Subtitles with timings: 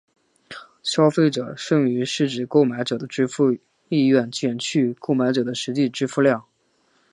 [0.81, 3.55] 消费者剩余是指购买者的支付
[3.87, 6.47] 意愿减去购买者的实际支付量。